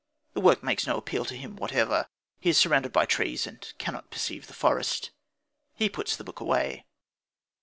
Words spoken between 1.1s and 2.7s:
to him whatever. He is